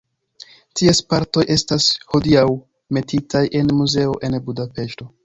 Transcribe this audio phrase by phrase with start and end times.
[0.79, 2.45] Ties partoj estas hodiaŭ
[2.99, 5.09] metitaj en muzeo en Budapeŝto.